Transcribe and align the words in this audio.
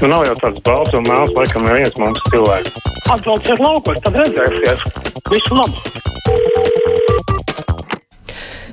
Nu, 0.00 0.08
nav 0.08 0.22
jau 0.24 0.36
tāds 0.40 0.62
balts 0.64 0.94
un 0.96 1.04
mēls, 1.04 1.34
laikam, 1.36 1.66
neviens 1.68 1.98
mums 2.00 2.22
cilvēks. 2.32 2.76
Atbrauciet 3.12 3.60
laukos, 3.60 3.98
tad 4.00 4.16
redzēsies. 4.16 4.86
Visu 5.28 5.58
labu! 5.58 5.76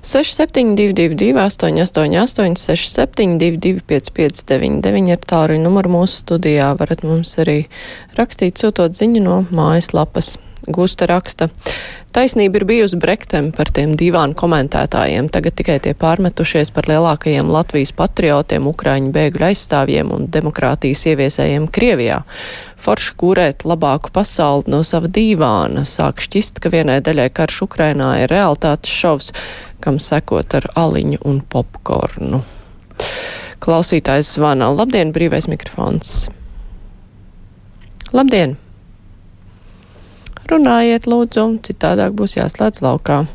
6722, 0.08 1.36
888, 1.36 2.56
672, 2.56 3.84
559, 3.92 5.12
ir 5.12 5.28
tālu 5.28 5.60
numuru 5.60 5.98
mūsu 5.98 6.22
studijā. 6.24 6.72
Varat 6.80 7.04
mums 7.04 7.36
arī 7.44 7.66
rakstīt, 8.16 8.64
sūtot 8.64 8.96
ziņu 8.96 9.28
no 9.28 9.42
mājaslapas. 9.52 10.38
Gusta 10.68 11.08
raksta. 11.08 11.48
Taisnība 12.12 12.60
ir 12.60 12.66
bijusi 12.68 12.98
Brektem 13.00 13.52
par 13.56 13.70
tiem 13.72 13.94
divām 14.00 14.34
komentētājiem. 14.36 15.30
Tagad 15.32 15.56
tikai 15.60 15.78
tie 15.84 15.94
pārmetušies 15.96 16.74
par 16.76 16.90
lielākajiem 16.92 17.48
Latvijas 17.52 17.94
patriotiem, 17.96 18.68
Ukraiņu 18.68 19.14
bēgļu 19.16 19.48
aizstāvjiem 19.48 20.12
un 20.12 20.28
demokrātijas 20.34 21.06
ieviesējiem 21.14 21.70
Krievijā. 21.72 22.20
Forši 22.84 23.16
kūrēt 23.22 23.64
labāku 23.70 24.12
pasauli 24.16 24.74
no 24.74 24.82
sava 24.84 25.08
dīvāna, 25.08 25.86
sāk 25.88 26.20
šķist, 26.26 26.60
ka 26.60 26.74
vienai 26.74 27.00
daļai 27.06 27.30
karš 27.40 27.64
Ukrainā 27.70 28.12
ir 28.26 28.34
realitātes 28.34 28.92
šovs, 28.92 29.32
kam 29.80 30.02
sekot 30.04 30.60
ar 30.60 30.68
aliņu 30.76 31.24
un 31.24 31.42
popkornu. 31.48 32.44
Klausītājs 33.64 34.36
zvana. 34.36 34.74
Labdien, 34.76 35.16
brīvais 35.16 35.48
mikrofons! 35.48 36.28
Labdien! 38.12 38.58
Runājiet, 40.48 41.10
lūdzu, 41.12 41.44
citādāk 41.68 42.14
būs 42.16 42.38
jāslēdz 42.38 42.80
laukā. 42.86 43.26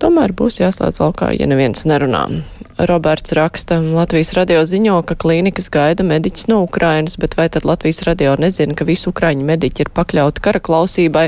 Tomēr 0.00 0.32
būs 0.34 0.56
jāslēdz 0.58 1.02
laukā, 1.02 1.28
ja 1.36 1.44
neviens 1.46 1.84
nerunā. 1.84 2.24
Roberts 2.88 3.34
raksta, 3.36 3.76
Latvijas 3.92 4.32
radio 4.34 4.62
ziņo, 4.66 4.96
ka 5.04 5.14
klīnikas 5.20 5.68
gaida 5.70 6.02
mediķis 6.06 6.48
no 6.48 6.62
Ukrainas, 6.64 7.18
bet 7.20 7.36
vai 7.36 7.46
tad 7.52 7.66
Latvijas 7.68 8.00
radio 8.08 8.32
nezina, 8.40 8.72
ka 8.74 8.86
visi 8.88 9.10
ukraiņu 9.10 9.44
mediķi 9.46 9.84
ir 9.84 9.92
pakļauti 9.92 10.42
kara 10.42 10.62
klausībai 10.64 11.26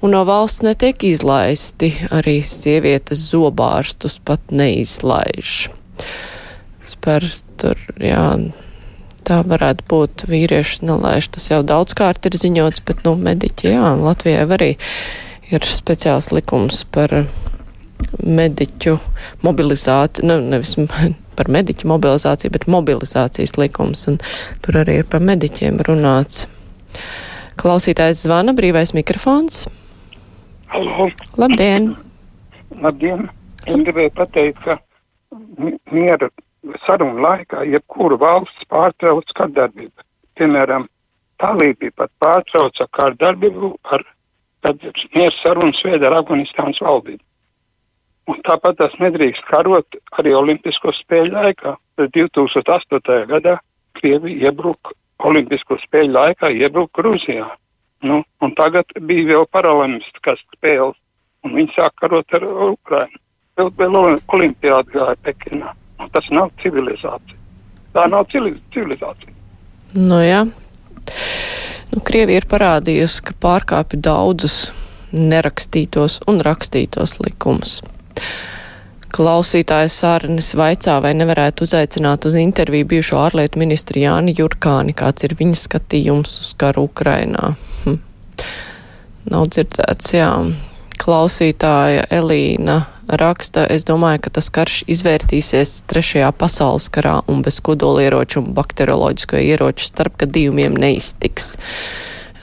un 0.00 0.16
no 0.16 0.24
valsts 0.24 0.64
netiek 0.64 1.04
izlaisti, 1.06 1.92
arī 2.08 2.40
sievietes 2.40 3.20
zobārstus 3.28 4.16
pat 4.24 4.48
neizlaiž. 4.48 5.68
Spēr 6.88 7.28
tur, 7.60 7.84
jā, 8.00 8.24
tā 9.30 9.40
varētu 9.46 9.86
būt 9.90 10.26
vīriešu 10.30 10.88
nelaiž. 10.88 11.30
Tas 11.36 11.50
jau 11.52 11.62
daudzkārt 11.66 12.26
ir 12.26 12.38
ziņots, 12.40 12.82
bet, 12.86 13.04
nu, 13.06 13.14
mediķi, 13.18 13.74
jā, 13.76 13.94
Latvijai 14.00 14.44
arī 14.58 14.70
ir 15.50 15.66
speciāls 15.66 16.30
likums 16.34 16.82
par 16.94 17.14
mediķu 18.18 18.96
mobilizāciju, 19.46 20.26
nu, 20.26 20.38
nevis 20.54 20.76
par 21.38 21.50
mediķu 21.52 21.90
mobilizāciju, 21.90 22.52
bet 22.56 22.68
mobilizācijas 22.70 23.56
likums, 23.60 24.06
un 24.10 24.20
tur 24.64 24.82
arī 24.82 25.00
ir 25.02 25.10
par 25.10 25.22
mediķiem 25.24 25.80
runāts. 25.86 26.46
Klausītājs 27.60 28.24
zvana, 28.24 28.54
brīvais 28.56 28.94
mikrofons. 28.96 29.66
Halo. 30.72 31.10
Labdien! 31.40 31.92
Labdien! 32.80 33.26
Es 33.66 33.76
gribēju 33.76 34.12
pateikt, 34.16 34.62
ka 34.64 34.78
miera 35.92 36.30
sarunu 36.86 37.22
laikā 37.24 37.64
jebkuru 37.68 38.18
valsts 38.20 38.68
pārtrauc 38.72 39.32
kārdarbību. 39.38 40.06
Piemēram, 40.38 40.86
Talībija 41.40 41.94
pat 41.96 42.10
pārtrauca 42.20 42.86
kārdarbību, 42.98 43.72
ar, 43.94 44.04
kad 44.64 44.82
miera 45.14 45.32
sarunas 45.40 45.80
veida 45.84 46.10
ar 46.10 46.18
Afganistānas 46.20 46.80
valdību. 46.84 47.22
Un 48.28 48.42
tāpat 48.46 48.76
tas 48.78 48.92
nedrīkst 49.00 49.46
karot 49.48 49.96
arī 50.20 50.34
Olimpisko 50.36 50.92
spēļu 51.00 51.32
laikā. 51.34 51.74
Pēc 51.98 52.12
2008. 52.18 53.24
gadā 53.32 53.56
Krievija 53.98 54.50
iebruka 54.50 54.94
Olimpisko 55.26 55.80
spēļu 55.82 56.14
laikā, 56.14 56.52
iebruka 56.52 57.00
Grūzijā. 57.00 57.48
Nu, 58.06 58.22
un 58.40 58.54
tagad 58.56 58.92
bija 59.08 59.26
vēl 59.32 59.48
paralēmiskas 59.52 60.40
spēles, 60.56 60.96
un 61.44 61.56
viņi 61.56 61.74
sāk 61.74 61.96
karot 62.00 62.36
ar 62.36 62.46
Ukrainu. 62.70 63.20
Vēl, 63.58 63.72
vēl 63.76 63.98
Olimpiāda 64.36 64.88
gāja 64.94 65.18
Pekinā. 65.24 65.74
Tas 66.14 66.30
nav 66.34 66.50
civilizācija. 66.62 67.38
Tā 67.94 68.06
nav 68.10 68.26
civilizācija. 68.32 69.34
Nu, 69.98 70.20
jā. 70.22 70.44
Nu, 71.90 72.00
Krievija 72.06 72.40
ir 72.40 72.46
parādījusi, 72.50 73.24
ka 73.26 73.34
pārkāpja 73.42 73.98
daudzus 74.06 74.58
nerakstītos 75.10 76.20
un 76.30 76.38
rakstītos 76.46 77.18
likumus. 77.24 77.80
Klausītājs 79.10 79.96
Sārnis 80.04 80.52
vaicā, 80.54 81.00
vai 81.02 81.10
nevarētu 81.18 81.66
uzaicināt 81.66 82.28
uz 82.28 82.36
interviju 82.38 82.86
bijušo 82.92 83.18
ārlietu 83.24 83.58
ministru 83.58 83.98
Jāni 84.04 84.36
Jurkāni, 84.38 84.94
kāds 84.94 85.26
ir 85.26 85.34
viņa 85.38 85.58
skatījums 85.58 86.36
uz 86.44 86.52
karu 86.60 86.86
Ukrainā. 86.86 87.56
Hm. 87.82 87.98
Nav 89.34 89.50
dzirdēts, 89.50 90.14
jā. 90.14 90.30
Klausītāja 91.00 92.06
Elīna 92.12 92.84
raksta, 93.18 93.64
es 93.66 93.86
domāju, 93.88 94.22
ka 94.26 94.34
tas 94.38 94.50
karš 94.54 94.82
izvērtīsies 94.90 95.80
trešajā 95.90 96.30
pasaules 96.36 96.86
karā 96.92 97.20
un 97.30 97.42
bez 97.46 97.58
kodolieroču 97.64 98.42
un 98.42 98.52
bakterioloģisko 98.54 99.40
ieroču 99.40 99.88
starpgadījumiem 99.88 100.78
neiztiks. 100.78 101.56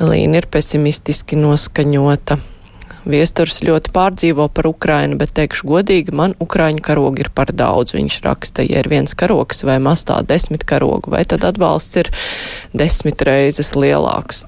Elīna 0.02 0.42
ir 0.42 0.48
pesimistiski 0.52 1.40
noskaņota. 1.40 2.38
Viesturs 3.08 3.62
ļoti 3.64 3.94
pārdzīvo 3.96 4.50
par 4.52 4.68
Ukrainu, 4.68 5.16
bet 5.20 5.32
teikšu 5.38 5.70
godīgi, 5.70 6.12
man 6.12 6.36
Ukraiņu 6.44 6.84
karogi 6.84 7.24
ir 7.24 7.32
par 7.32 7.54
daudz. 7.56 7.96
Viņš 7.96 8.20
raksta, 8.26 8.66
ja 8.68 8.84
ir 8.84 8.90
viens 8.92 9.16
karoks 9.16 9.64
vai 9.64 9.78
mastā 9.80 10.20
desmit 10.28 10.68
karogu, 10.68 11.14
vai 11.16 11.24
tad 11.24 11.48
atbalsts 11.48 12.04
ir 12.04 12.12
desmit 12.76 13.24
reizes 13.24 13.72
lielāks. 13.80 14.44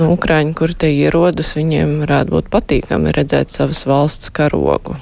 Nu, 0.00 0.14
Ukraiņi, 0.14 0.56
kur 0.56 0.72
te 0.72 0.88
ierodas, 0.96 1.52
viņiem 1.58 1.98
varētu 2.06 2.38
būt 2.38 2.52
patīkami 2.54 3.12
redzēt 3.12 3.52
savas 3.52 3.84
valsts 3.84 4.32
karogu. 4.32 4.96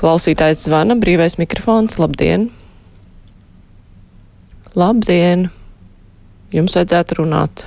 Klausītājs 0.00 0.62
zvana, 0.64 0.94
brīvais 0.96 1.34
mikrofons, 1.36 1.98
labdien! 2.00 2.46
Labdien! 4.72 5.50
Jums 6.56 6.72
vajadzētu 6.78 7.18
runāt. 7.18 7.66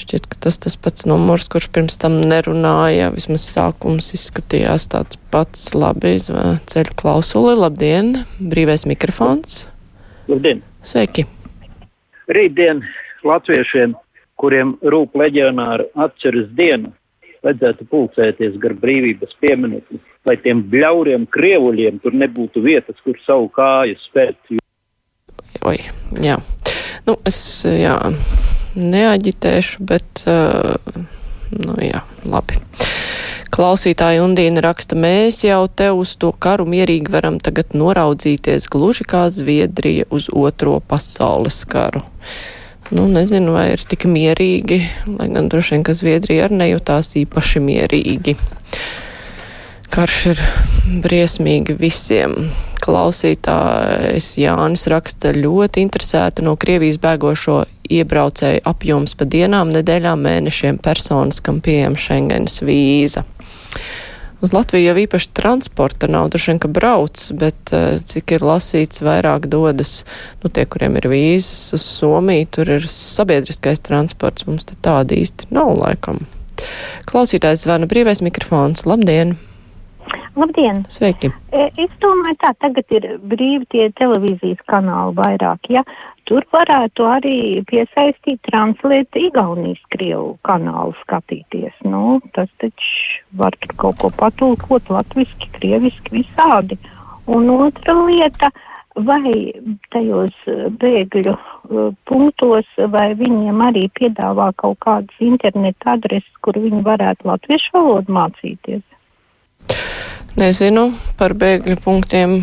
Šķiet, 0.00 0.24
ka 0.30 0.38
tas 0.46 0.56
tas 0.64 0.72
pats 0.80 1.04
numurs, 1.04 1.44
kurš 1.52 1.66
pirms 1.74 2.00
tam 2.00 2.16
nerunāja, 2.24 3.10
vismaz 3.12 3.44
sākums 3.44 4.08
izskatījās 4.16 4.86
tāds 4.94 5.18
pats 5.34 5.66
labi 5.76 6.14
ceļu 6.16 6.96
klausuli. 7.02 7.58
Labdien! 7.60 8.22
Brīvais 8.40 8.86
mikrofons! 8.88 9.66
Labdien! 10.32 10.62
Sveiki! 10.80 11.26
Rītdien 12.32 12.80
latviešiem, 13.28 13.92
kuriem 14.40 14.78
rūp 14.80 15.20
leģionāra 15.20 15.90
atceras 16.06 16.48
diena, 16.56 16.88
vajadzētu 17.44 17.90
pulcēties 17.92 18.56
gar 18.64 18.78
brīvības 18.80 19.36
pieminekli, 19.44 20.00
lai 20.28 20.36
tiem 20.42 20.62
bļauriem 20.72 21.26
krievuļiem 21.32 22.00
tur 22.02 22.16
nebūtu 22.16 22.62
vietas, 22.64 22.98
kur 23.04 23.18
savu 23.26 23.48
kāju 23.54 23.98
spērt. 24.06 24.54
Oi, 25.66 25.78
jā. 26.22 26.38
Nu, 27.06 27.16
es, 27.28 27.38
jā, 27.66 27.96
neaģitēšu, 28.78 29.82
bet, 29.86 30.24
uh, 30.30 31.02
nu, 31.58 31.76
jā, 31.82 32.04
labi. 32.30 32.60
Klausītāja 33.52 34.22
Undīna 34.24 34.62
raksta, 34.64 34.96
mēs 34.96 35.42
jau 35.44 35.66
te 35.68 35.90
uz 35.92 36.14
to 36.16 36.30
karu 36.32 36.64
mierīgi 36.72 37.12
varam 37.12 37.36
tagad 37.42 37.74
noraudzīties 37.76 38.70
gluži 38.72 39.04
kā 39.04 39.26
Zviedrija 39.28 40.08
uz 40.08 40.30
otro 40.32 40.78
pasaules 40.88 41.60
karu 41.68 42.00
nu, 42.92 43.06
nezinu, 43.08 43.54
vai 43.56 43.70
ir 43.72 43.82
tik 43.88 44.04
mierīgi, 44.10 44.78
lai 45.16 45.28
gan 45.32 45.48
droši 45.52 45.76
vien, 45.76 45.84
ka 45.86 45.94
Zviedrija 45.96 46.46
arī 46.46 46.58
nejūtās 46.60 47.14
īpaši 47.22 47.62
mierīgi. 47.64 48.36
Karš 49.92 50.20
ir 50.30 50.38
briesmīgi 51.04 51.74
visiem. 51.76 52.46
Klausītājs 52.80 54.30
Jānis 54.40 54.86
raksta 54.88 55.34
ļoti 55.36 55.82
interesēta 55.84 56.40
no 56.42 56.54
Krievijas 56.56 56.96
bēgošo 57.02 57.58
iebraucēju 57.92 58.62
apjoms 58.70 59.12
pa 59.20 59.26
dienām, 59.28 59.74
nedēļām, 59.76 60.24
mēnešiem 60.24 60.78
personas, 60.80 61.42
kam 61.44 61.60
pieejama 61.60 62.00
Schengenas 62.00 62.56
vīza. 62.64 63.26
Uz 64.40 64.56
Latviju 64.56 64.88
jau 64.88 64.96
īpaši 65.04 65.30
transporta 65.36 66.08
nav, 66.08 66.32
droši 66.32 66.54
vien, 66.54 66.62
ka 66.64 66.72
brauc, 66.72 67.28
bet 67.44 67.76
uh, 67.76 68.00
cik 68.00 68.38
ir 68.38 68.48
lasīts, 68.48 69.04
vairāk 69.04 69.44
dodas, 69.52 70.06
nu, 70.40 70.48
tie, 70.48 70.64
kuriem 70.64 70.96
ir 70.98 71.12
vīzas 71.12 71.76
uz 71.76 71.84
Somiju, 72.00 72.48
tur 72.56 72.74
ir 72.80 72.88
sabiedriskais 72.88 73.84
transports, 73.84 74.48
mums 74.48 74.64
te 74.72 74.80
tāda 74.80 75.20
īsti 75.20 75.52
nav 75.52 75.76
laikam. 75.84 76.24
Klausītājs 77.12 77.68
zvana 77.68 77.92
brīvais 77.92 78.24
mikrofons. 78.24 78.88
Labdien! 78.88 79.36
Labdien! 79.36 79.51
Sveiki! 80.88 81.28
E, 81.52 81.66
es 81.76 81.92
domāju, 82.00 82.38
tā 82.40 82.54
tagad 82.64 82.94
ir 82.96 83.04
brīvi 83.28 83.66
tie 83.74 83.88
televīzijas 83.98 84.62
kanāli 84.70 85.12
vairāk, 85.18 85.68
ja 85.68 85.82
tur 86.28 86.46
varētu 86.54 87.04
arī 87.04 87.36
piesaistīt, 87.68 88.40
translēt 88.48 89.18
Igaunijas 89.20 89.82
Krievu 89.92 90.38
kanālu 90.48 90.96
skatīties. 91.02 91.74
Nu, 91.84 92.20
tas 92.32 92.48
taču 92.62 93.20
var 93.36 93.56
tur 93.60 93.76
kaut 93.82 94.00
ko 94.00 94.12
patulkot 94.22 94.88
latviski, 94.94 95.50
krieviski, 95.58 96.22
visādi. 96.22 96.80
Un 97.28 97.52
otra 97.52 97.98
lieta, 98.00 98.48
vai 98.96 99.52
tajos 99.92 100.48
bēgļu 100.80 101.36
uh, 101.36 101.92
punktos, 102.08 102.72
vai 102.96 103.12
viņiem 103.20 103.60
arī 103.68 103.84
piedāvā 104.00 104.48
kaut 104.56 104.80
kādas 104.88 105.20
interneta 105.20 105.98
adreses, 105.98 106.40
kur 106.40 106.56
viņi 106.56 106.80
varētu 106.88 107.28
latviešu 107.28 107.76
valodu 107.76 108.16
mācīties? 108.16 108.82
Nezinu 110.38 110.88
par 111.18 111.34
bēgļu 111.36 111.76
punktiem 111.84 112.38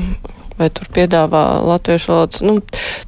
vai 0.60 0.68
tur 0.76 0.90
piedāvā 0.94 1.44
latviešu 1.64 2.12
valodas. 2.12 2.42
Nu, 2.44 2.58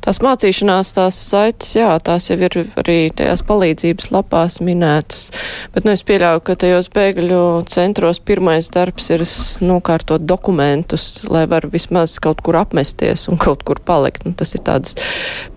tās 0.04 0.22
mācīšanās, 0.24 0.94
tās 0.96 1.18
saites, 1.20 1.74
jā, 1.76 1.90
tās 2.04 2.30
jau 2.30 2.38
ir 2.40 2.56
arī 2.80 2.98
tajās 3.16 3.44
palīdzības 3.48 4.10
lapās 4.16 4.60
minētas. 4.64 5.28
Bet, 5.76 5.86
nu, 5.86 5.94
es 5.96 6.06
pieļauju, 6.08 6.44
ka 6.48 6.56
tajos 6.64 6.88
bēgļu 6.96 7.42
centros 7.72 8.22
pirmais 8.24 8.72
darbs 8.72 9.12
ir 9.14 9.26
nokārtot 9.68 10.24
dokumentus, 10.24 11.26
lai 11.28 11.44
var 11.52 11.68
vismaz 11.72 12.16
kaut 12.24 12.44
kur 12.46 12.62
apmesties 12.62 13.28
un 13.32 13.40
kaut 13.42 13.66
kur 13.68 13.84
palikt. 13.84 14.26
Nu, 14.28 14.36
tas 14.38 14.56
ir 14.56 14.64
tādas 14.68 14.96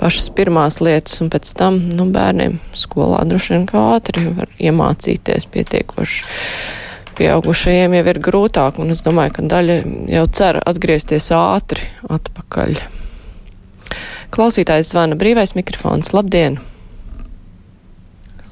pašas 0.01 0.31
pirmās 0.35 0.81
lietas, 0.83 1.21
un 1.23 1.31
pēc 1.33 1.55
tam, 1.59 1.79
nu, 1.95 2.11
bērniem 2.15 2.59
skolā 2.79 3.23
droši 3.29 3.55
vien 3.55 3.69
kā 3.71 3.91
ātri 3.95 4.33
var 4.35 4.51
iemācīties 4.59 5.47
pietiekoši 5.55 6.83
pieaugušajiem 7.19 7.95
jau 7.99 8.05
ir 8.13 8.21
grūtāk, 8.23 8.81
un 8.83 8.95
es 8.95 9.03
domāju, 9.07 9.37
ka 9.37 9.45
daļa 9.53 9.77
jau 10.13 10.25
cer 10.39 10.59
atgriezties 10.65 11.31
ātri 11.37 11.87
atpakaļ. 12.11 12.77
Klausītājs 14.35 14.91
zvana 14.91 15.19
brīvais 15.19 15.55
mikrofons. 15.55 16.13
Labdien! 16.17 16.59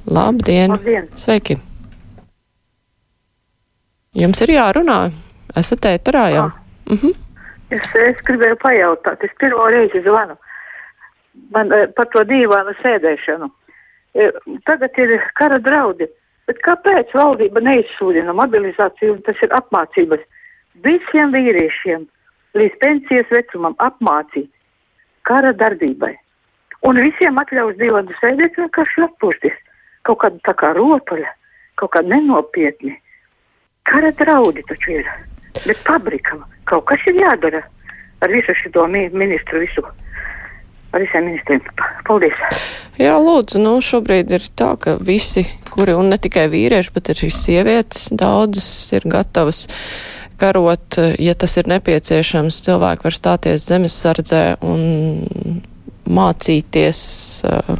Labdien! 0.06 0.76
Labdien. 0.76 1.10
Sveiki! 1.18 1.58
Jums 4.18 4.42
ir 4.44 4.54
jārunā. 4.58 5.02
Esat 5.56 5.88
ēterā 5.88 6.24
jau. 6.32 6.48
Mhm. 6.90 7.18
Es, 7.72 7.84
es 7.96 8.18
gribēju 8.28 8.58
pajautāt, 8.60 9.22
es 9.24 9.32
pirmo 9.40 9.64
reizi 9.72 10.02
zvanu 10.04 10.36
man, 11.50 11.72
eh, 11.72 11.86
par 11.96 12.08
to 12.12 12.24
dīvānu 12.28 12.74
sēdēšanu. 12.80 13.48
Eh, 14.14 14.30
Tagad 14.66 14.98
ir 15.00 15.14
kara 15.38 15.58
draudi, 15.58 16.08
bet 16.50 16.62
kāpēc 16.66 17.12
valdība 17.16 17.62
neizsūdina 17.64 18.34
mobilizāciju, 18.36 19.18
un 19.18 19.22
tas 19.26 19.38
ir 19.44 19.54
apmācības 19.58 20.24
visiem 20.86 21.32
vīriešiem 21.34 22.06
līdz 22.58 22.78
pensijas 22.82 23.30
vecumam 23.32 23.76
apmācīt 23.78 24.50
kara 25.28 25.52
darbībai. 25.56 26.14
Un 26.88 26.98
visiem 26.98 27.38
atļaus 27.38 27.76
divādu 27.78 28.14
sēdēt 28.18 28.58
vienkārši 28.58 29.04
atpūsties. 29.06 29.58
Kaut 30.02 30.18
kāda 30.24 30.40
tā 30.48 30.54
kā 30.58 30.72
rotaļa, 30.74 31.28
kaut 31.78 31.92
kā 31.94 32.02
nenopietni. 32.02 32.96
Kara 33.86 34.10
draudi 34.18 34.64
taču 34.66 34.98
ir. 34.98 35.12
Bet 35.62 35.78
pabrikam 35.86 36.42
kaut 36.66 36.88
kas 36.90 37.04
ir 37.06 37.20
jādara 37.20 37.62
ar 38.22 38.34
visu 38.34 38.54
šo 38.58 38.86
mi 38.86 39.08
ministru 39.12 39.62
visu. 39.62 39.84
Ar 40.92 41.00
visiem 41.00 41.28
ministriem. 41.30 41.62
Paldies! 42.06 42.40
Jā, 43.00 43.14
lūdzu, 43.16 43.60
nu 43.62 43.78
šobrīd 43.80 44.32
ir 44.36 44.48
tā, 44.58 44.74
ka 44.80 44.98
visi, 45.00 45.46
kuri, 45.72 45.94
un 45.96 46.10
ne 46.12 46.18
tikai 46.20 46.48
vīrieši, 46.52 46.92
bet 46.92 47.12
arī 47.14 47.30
sievietes, 47.32 48.10
daudzas 48.12 48.68
ir 48.92 49.06
gatavas 49.08 49.64
karot, 50.42 50.98
ja 51.22 51.36
tas 51.38 51.54
ir 51.60 51.70
nepieciešams, 51.70 52.60
cilvēki 52.66 53.06
var 53.06 53.16
stāties 53.16 53.64
zemesardzē 53.70 54.42
un 54.66 54.82
mācīties 56.12 57.00
uh, 57.46 57.72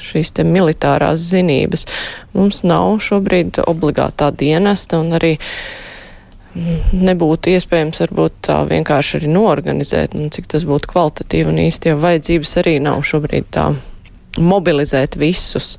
šīs 0.00 0.32
te 0.36 0.46
militārās 0.48 1.20
zinības. 1.30 1.86
Mums 2.34 2.64
nav 2.66 2.98
šobrīd 3.04 3.60
obligātā 3.68 4.30
dienesta 4.32 5.00
un 5.02 5.14
arī 5.20 5.36
nebūtu 6.54 7.52
iespējams 7.54 8.02
varbūt 8.04 8.40
tā 8.48 8.56
vienkārši 8.70 9.20
arī 9.20 9.30
noorganizēt, 9.30 10.16
un 10.18 10.32
cik 10.34 10.50
tas 10.50 10.66
būtu 10.66 10.90
kvalitatīvi 10.90 11.52
un 11.52 11.62
īsti 11.66 11.92
jau 11.92 12.00
vajadzības 12.02 12.56
arī 12.62 12.76
nav 12.82 13.04
šobrīd 13.06 13.46
tā 13.54 13.70
mobilizēt 14.38 15.16
visus, 15.18 15.74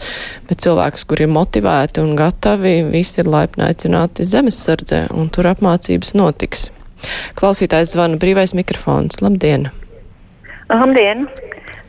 bet 0.50 0.64
cilvēkus, 0.64 1.06
kuri 1.08 1.28
ir 1.28 1.34
motivēti 1.36 2.04
un 2.04 2.16
gatavi, 2.20 2.82
visi 2.92 3.22
ir 3.24 3.32
laipni 3.32 3.66
aicināti 3.68 4.28
zemesardzē, 4.28 5.06
un 5.16 5.32
tur 5.34 5.50
apmācības 5.52 6.16
notiks. 6.20 6.70
Klausītājs 7.40 7.96
zvana 7.96 8.20
brīvais 8.22 8.54
mikrofons. 8.58 9.22
Labdien! 9.24 9.72
Labdien! 10.70 11.26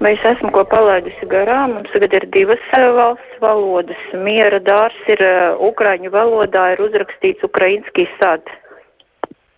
Vai 0.02 0.16
es 0.16 0.24
esmu 0.26 0.48
ko 0.50 0.64
palaidusi 0.66 1.28
garām? 1.30 1.76
Mums 1.76 1.92
tagad 1.94 2.16
ir 2.18 2.24
divas 2.34 2.62
uh, 2.74 2.88
valsts 2.96 3.36
valodas. 3.42 4.00
Miera 4.24 4.58
dārs 4.58 4.96
ir 5.14 5.22
uh, 5.22 5.60
ukraiņu 5.68 6.10
valodā, 6.10 6.72
ir 6.72 6.82
uzrakstīts 6.88 7.46
ukrainski 7.46 8.08
sad. 8.16 8.42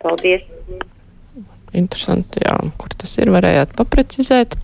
Paldies! 0.05 0.45
Interesanti, 1.75 2.39
jā, 2.45 2.55
kur 2.79 2.93
tas 2.95 3.17
ir, 3.19 3.33
varējāt 3.35 3.73
paprecizēt. 3.75 4.55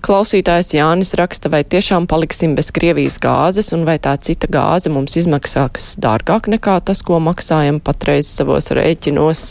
Klausītājs 0.00 0.72
Jānis 0.72 1.12
raksta, 1.20 1.50
vai 1.52 1.60
tiešām 1.68 2.06
paliksim 2.08 2.54
bez 2.56 2.70
Krievijas 2.72 3.18
gāzes, 3.20 3.74
un 3.76 3.84
vai 3.84 3.98
tā 4.00 4.14
cita 4.16 4.48
gāze 4.48 4.92
mums 4.92 5.18
izmaksās 5.20 5.92
dārgāk 6.00 6.48
nekā 6.54 6.78
tas, 6.88 7.04
ko 7.04 7.20
maksājam 7.20 7.82
patreiz 7.84 8.30
savos 8.32 8.72
rēķinos. 8.72 9.44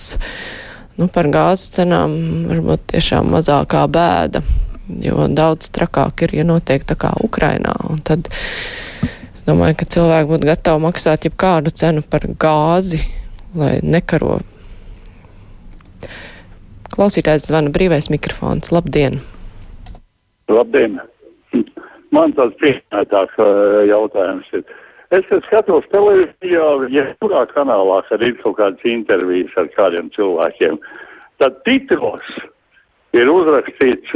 Nu, 0.97 1.07
par 1.13 1.29
gāzes 1.31 1.69
cenām 1.77 2.17
varbūt 2.49 2.89
tiešām 2.95 3.29
mazākā 3.37 3.85
bēda, 3.93 4.41
jo 5.05 5.29
daudz 5.29 5.69
trakāk 5.75 6.25
ir, 6.25 6.39
ja 6.41 6.47
notiek 6.47 6.89
tā 6.89 6.97
kā 6.97 7.13
Ukrainā, 7.21 7.77
un 7.85 8.01
tad 8.01 8.31
es 9.05 9.45
domāju, 9.45 9.77
ka 9.77 9.93
cilvēki 9.93 10.33
būtu 10.33 10.49
gatavi 10.49 10.87
maksāt 10.89 11.29
jebkādu 11.29 11.71
cenu 11.71 12.01
par 12.01 12.25
gāzi, 12.41 13.05
lai 13.53 13.77
nekaro 13.85 14.39
Klausītājs 16.89 17.45
zvana 17.49 17.69
brīvais 17.73 18.09
mikrofons. 18.09 18.71
Labdien! 18.73 19.19
Labdien! 20.49 20.97
Man 22.15 22.33
tāds 22.37 22.57
pieminētāk 22.61 23.35
jautājums 23.89 24.47
ir. 24.57 24.63
Es, 25.13 25.25
skatos 25.47 25.85
televīzijā, 25.93 26.65
ja 26.93 27.05
kurā 27.21 27.43
kanālā 27.49 28.01
kad 28.09 28.21
ir 28.25 28.35
kaut 28.41 28.59
kādas 28.59 28.85
intervijas 28.85 29.53
ar 29.57 29.69
kādiem 29.73 30.09
cilvēkiem, 30.13 30.77
tad 31.41 31.57
titros 31.65 32.27
ir 33.17 33.29
uzrakstīts, 33.29 34.13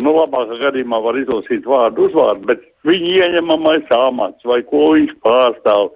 nu, 0.00 0.14
labākā 0.16 0.56
gadījumā 0.62 1.00
var 1.04 1.18
izlasīt 1.20 1.68
vārdu 1.68 2.08
uzvārdu, 2.08 2.46
bet 2.52 2.64
viņa 2.88 3.26
ieņemamais 3.26 3.92
amats 3.96 4.48
vai 4.48 4.62
ko 4.68 4.94
viņš 4.94 5.12
pārstāv. 5.24 5.92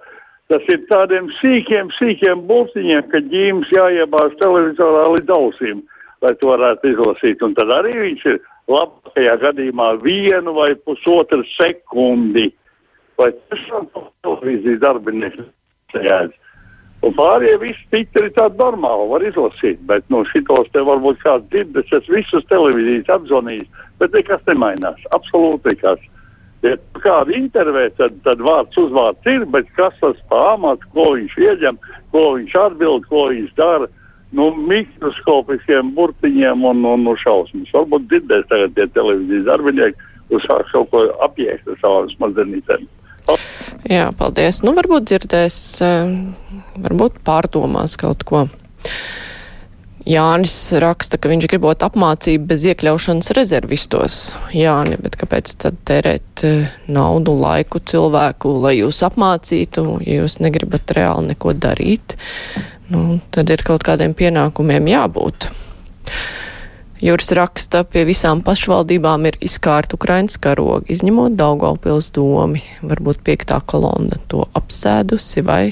Tas 0.53 0.69
ir 0.69 0.85
tādiem 0.91 1.31
sīkiem, 1.39 1.89
sīkiem 1.97 2.45
bultiņiem, 2.45 3.07
ka 3.09 3.23
ģīms 3.31 3.73
jāiebāž 3.73 4.37
televizorā 4.43 5.07
līdz 5.15 5.37
ausīm 5.39 5.81
lai 6.25 6.33
to 6.41 6.51
varētu 6.53 6.91
izlasīt. 6.93 7.43
Un 7.45 7.55
tad 7.57 7.71
arī 7.73 7.93
viņš 8.01 8.25
ir 8.33 8.39
labākajā 8.71 9.35
gadījumā 9.43 9.89
vienu 10.03 10.55
vai 10.57 10.71
pusotru 10.87 11.45
sekundi. 11.55 12.49
Vai 13.19 13.29
tiešām 13.31 13.87
televīzijas 13.95 14.81
darbinieks. 14.83 16.33
Un 17.05 17.13
pārējie 17.13 17.57
visi 17.61 17.83
titri 17.93 18.31
tādi 18.33 18.57
normāli 18.59 19.05
var 19.11 19.23
izlasīt, 19.23 19.79
bet 19.87 20.07
no 20.09 20.23
nu, 20.23 20.29
šitos 20.31 20.71
te 20.73 20.81
varbūt 20.83 21.19
kāds 21.21 21.45
dzird, 21.53 21.77
es 21.77 22.09
visus 22.09 22.47
televīzijas 22.49 23.11
apzvanījis, 23.19 23.67
bet 24.01 24.15
nekas 24.17 24.41
nemainās, 24.49 25.03
absolūti 25.15 25.75
nekas. 25.75 26.01
Ja 26.65 26.73
kādu 27.03 27.35
intervē, 27.37 27.85
tad, 27.99 28.15
tad 28.25 28.41
vārds 28.41 28.79
uzvārds 28.81 29.29
ir, 29.29 29.45
bet 29.53 29.69
kas 29.77 29.93
tas 30.01 30.17
pa 30.31 30.41
amats, 30.55 30.87
ko 30.95 31.11
viņš 31.13 31.37
ieņem, 31.45 31.77
ko 32.15 32.23
viņš 32.39 32.55
atbild, 32.63 33.05
ko 33.11 33.27
viņš 33.29 33.53
dara, 33.59 33.91
nu, 34.35 34.49
mikroskopiskiem 34.69 35.93
burtiņiem 35.95 36.65
un, 36.67 36.83
un, 36.91 37.07
un 37.07 37.19
šausmas. 37.21 37.71
Varbūt 37.75 38.07
dzirdēs 38.11 38.45
tagad 38.51 38.75
tie 38.77 38.87
televīzijas 38.97 39.47
darbinieki, 39.49 40.11
uzsāks 40.35 40.73
kaut 40.75 40.91
ko 40.93 41.05
apiekt 41.25 41.67
ar 41.71 41.81
savām 41.81 42.11
smadzenītēm. 42.15 42.87
Jā, 43.89 44.09
paldies. 44.17 44.61
Nu, 44.65 44.75
varbūt 44.77 45.07
dzirdēs, 45.09 45.57
eh, 45.85 46.11
varbūt 46.85 47.21
pārdomās 47.25 47.97
kaut 48.01 48.25
ko. 48.27 48.45
Jānis 50.05 50.53
raksta, 50.83 51.17
ka 51.17 51.31
viņš 51.31 51.47
gribot 51.49 51.81
apmācību 51.81 52.45
bez 52.51 52.67
iekļaušanas 52.69 53.31
rezervistos. 53.33 54.19
Jāni, 54.53 54.99
bet 55.01 55.17
kāpēc 55.17 55.55
tad 55.63 55.79
tērēt 55.89 56.45
eh, 56.45 56.69
naudu, 56.85 57.33
laiku, 57.41 57.81
cilvēku, 57.81 58.53
lai 58.67 58.77
jūs 58.77 59.01
apmācītu, 59.07 59.87
ja 60.05 60.21
jūs 60.21 60.37
negribat 60.45 60.93
reāli 60.93 61.33
neko 61.33 61.57
darīt? 61.57 62.17
nu, 62.87 63.19
tad 63.33 63.49
ir 63.49 63.63
kaut 63.65 63.85
kādiem 63.85 64.13
pienākumiem 64.17 64.89
jābūt. 64.91 65.49
Jūras 67.05 67.33
raksta, 67.35 67.83
pie 67.83 68.05
visām 68.07 68.41
pašvaldībām 68.45 69.27
ir 69.29 69.37
izkārta 69.43 69.97
Ukrainas 69.97 70.39
karoga, 70.41 70.85
izņemot 70.89 71.35
Daugavpils 71.37 72.07
domi. 72.15 72.63
Varbūt 72.85 73.19
piektā 73.25 73.59
kolonna 73.67 74.21
to 74.31 74.45
apsēdusi 74.57 75.43
vai, 75.45 75.63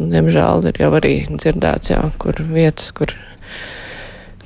diemžēl, 0.00 0.64
ir 0.70 0.80
jau 0.80 0.90
arī 0.96 1.14
dzirdēts, 1.28 1.92
jā, 1.92 2.00
kur 2.20 2.40
vietas, 2.40 2.90
kur 2.96 3.12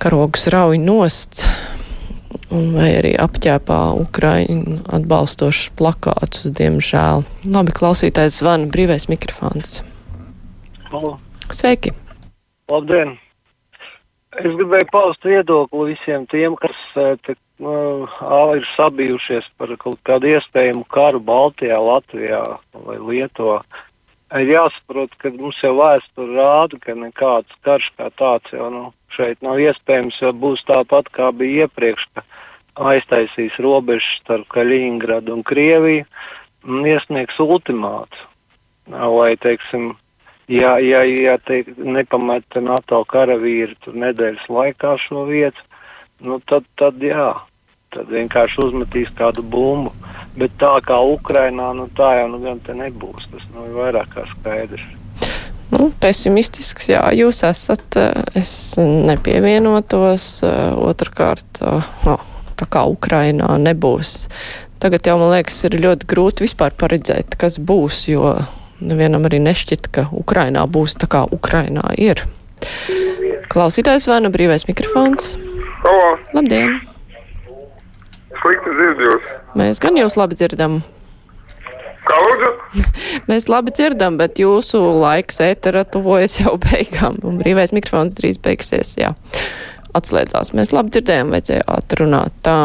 karogs 0.02 0.48
rauj 0.52 0.80
nost, 0.82 1.44
vai 2.50 2.90
arī 2.98 3.14
apķēpā 3.20 3.80
Ukraiņu 4.02 4.80
atbalstošus 4.98 5.72
plakātus, 5.78 6.48
diemžēl. 6.58 7.24
Labi, 7.46 7.74
klausītājs 7.76 8.40
zvana, 8.42 8.68
brīvais 8.70 9.08
mikrofons. 9.12 9.82
Halo. 10.90 11.16
Sveiki! 11.52 11.94
Labdien! 12.72 13.16
Es 14.34 14.50
gribēju 14.58 14.90
paust 14.90 15.26
viedokli 15.26 15.92
visiem 15.92 16.24
tiem, 16.26 16.56
kas 16.58 16.78
te, 17.22 17.36
nu, 17.62 17.74
ir 18.58 18.64
sabijušies 18.74 19.46
par 19.60 19.70
kaut 19.78 20.00
kādu 20.08 20.32
iespējamu 20.32 20.82
karu 20.90 21.20
Baltijā, 21.22 21.78
Latvijā 21.78 22.42
vai 22.74 22.98
Lietuvā. 22.98 23.60
Ir 23.62 23.93
jāsaprot, 24.32 25.12
ka 25.18 25.30
mums 25.34 25.58
jau 25.62 25.74
vēsture 25.78 26.36
rāda, 26.36 26.78
ka 26.80 26.94
nekāds 26.94 27.50
karš 27.62 27.90
kā 27.98 28.10
tāds 28.18 28.52
jau 28.52 28.70
nu, 28.70 28.92
šeit 29.14 29.42
nav 29.42 29.60
iespējams, 29.60 30.20
jo 30.22 30.32
būs 30.32 30.64
tāpat 30.66 31.10
kā 31.14 31.30
bija 31.32 31.66
iepriekš, 31.66 32.06
ka 32.14 32.24
aiztaisīs 32.74 33.54
robežas 33.62 34.20
starp 34.22 34.48
Kaļiņgradu 34.48 35.34
un 35.34 35.42
Krieviju 35.46 36.06
un 36.64 36.86
iesniegs 36.88 37.38
ultimātu. 37.38 38.16
Vai, 38.90 39.36
teiksim, 39.40 39.94
ja, 40.48 40.76
ja, 40.78 41.04
ja 41.04 41.38
te 41.38 41.62
nepameta 41.76 42.60
NATO 42.60 43.04
karavīri 43.08 43.76
tur 43.84 43.96
nedēļas 43.96 44.48
laikā 44.48 44.96
šo 45.06 45.24
vietu, 45.30 45.60
nu 46.24 46.40
tad, 46.50 46.66
tad 46.80 47.00
jā, 47.00 47.30
tad 47.94 48.10
vienkārši 48.10 48.60
uzmetīs 48.66 49.12
kādu 49.18 49.44
bumbu. 49.46 49.94
Bet 50.34 50.56
tā 50.58 50.72
kā 50.82 50.98
Ukrainā, 50.98 51.70
nu 51.78 51.86
tā 51.94 52.10
jau 52.18 52.28
nu 52.32 52.40
gan 52.42 52.58
te 52.64 52.74
nebūs, 52.74 53.28
tas 53.30 53.44
nu 53.54 53.68
ir 53.68 53.76
vairāk 53.78 54.10
kā 54.16 54.26
skaidrs. 54.32 54.84
Nu, 55.70 55.88
pesimistisks, 56.02 56.88
jā, 56.90 57.00
jūs 57.16 57.40
esat, 57.46 57.96
es 58.36 58.50
nepievienotos, 58.78 60.26
otrkārt, 60.84 61.62
no, 62.04 62.18
tā 62.58 62.68
kā 62.70 62.84
Ukrainā 62.90 63.54
nebūs. 63.62 64.26
Tagad 64.82 65.08
jau, 65.08 65.16
man 65.22 65.32
liekas, 65.32 65.62
ir 65.66 65.78
ļoti 65.80 66.10
grūti 66.10 66.44
vispār 66.44 66.74
paredzēt, 66.78 67.38
kas 67.40 67.56
būs, 67.58 68.04
jo 68.10 68.34
nevienam 68.84 69.26
arī 69.26 69.40
nešķit, 69.46 69.90
ka 69.94 70.08
Ukrainā 70.14 70.66
būs 70.70 70.98
tā 71.00 71.10
kā 71.10 71.24
Ukrainā 71.32 71.94
ir. 71.98 72.26
Klausītājs 73.54 74.10
nu 74.22 74.34
brīvais 74.34 74.68
mikrofons? 74.68 75.36
Halo! 75.84 76.18
Labdien! 76.36 76.93
Slikti 78.44 78.72
dzirdjūs! 78.76 79.28
Mēs 79.56 79.78
gan 79.80 79.96
jūs 79.96 80.18
labi 80.20 80.36
dzirdam. 80.36 80.82
Kā 82.04 82.16
lūdzu? 82.20 82.50
Mēs 83.30 83.46
labi 83.48 83.72
dzirdam, 83.72 84.18
bet 84.20 84.36
jūsu 84.36 84.82
laiks 85.00 85.40
ētera 85.40 85.86
tuvojas 85.88 86.36
jau 86.42 86.58
beigām, 86.60 87.16
un 87.24 87.38
brīvais 87.40 87.72
mikrofons 87.72 88.18
drīz 88.18 88.36
beigsies, 88.44 88.98
jā. 89.00 89.14
Atslēdzās. 89.96 90.52
Mēs 90.58 90.74
labi 90.76 90.92
dzirdējām, 90.92 91.32
vajadzēja 91.32 91.64
atrunāt 91.72 92.36
tā. 92.44 92.58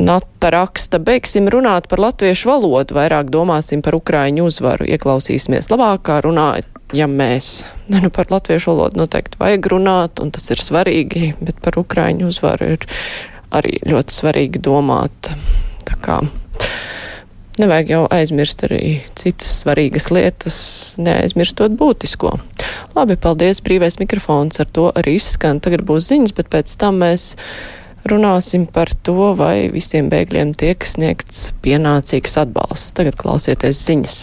Nata 0.00 0.52
raksta, 0.52 1.00
beigsim 1.00 1.48
runāt 1.52 1.88
par 1.88 2.04
latviešu 2.04 2.52
valodu, 2.52 3.00
vairāk 3.00 3.32
domāsim 3.32 3.80
par 3.84 3.96
ukraiņu 3.96 4.44
uzvaru, 4.52 4.84
ieklausīsimies 4.98 5.72
labākā 5.72 6.20
runājam 6.28 7.16
mēs. 7.16 7.50
Ne, 7.88 8.04
nu 8.04 8.12
par 8.12 8.28
latviešu 8.32 8.74
valodu 8.74 9.00
noteikti 9.00 9.40
vajag 9.40 9.72
runāt, 9.72 10.20
un 10.20 10.32
tas 10.36 10.44
ir 10.52 10.60
svarīgi, 10.60 11.34
bet 11.40 11.60
par 11.64 11.80
ukraiņu 11.80 12.28
uzvaru 12.28 12.74
ir 12.76 12.88
arī 13.54 13.78
ļoti 13.88 14.16
svarīgi 14.16 14.62
domāt. 14.62 15.32
Nevajag 17.60 17.90
jau 17.92 18.04
aizmirst 18.14 18.62
arī 18.64 19.00
citas 19.18 19.50
svarīgas 19.60 20.06
lietas, 20.14 20.56
neaizmirstot 21.02 21.74
būtisko. 21.76 22.32
Labi, 22.96 23.18
paldies, 23.20 23.60
brīvais 23.66 23.98
mikrofons 24.00 24.62
ar 24.62 24.70
to 24.72 24.88
arī 24.96 25.18
izskan. 25.18 25.60
Tagad 25.60 25.84
būs 25.84 26.08
ziņas, 26.08 26.32
bet 26.38 26.48
pēc 26.54 26.72
tam 26.80 27.02
mēs 27.04 27.34
runāsim 28.08 28.64
par 28.70 28.94
to, 29.04 29.34
vai 29.36 29.68
visiem 29.74 30.08
bēgļiem 30.12 30.54
tiek 30.56 30.88
sniegts 30.88 31.50
pienācīgs 31.60 32.38
atbalsts. 32.40 32.94
Tagad 32.96 33.20
klausieties 33.20 33.84
ziņas. 33.84 34.22